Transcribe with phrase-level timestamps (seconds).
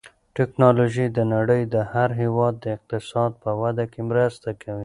[0.37, 4.79] تکنالوژي د نړۍ د هر هېواد د اقتصاد په وده کې مرسته کوي.